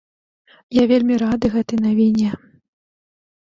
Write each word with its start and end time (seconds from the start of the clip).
Я 0.77 0.83
вельмі 0.91 1.19
рады 1.25 1.47
гэтай 1.57 1.79
навіне! 1.85 2.29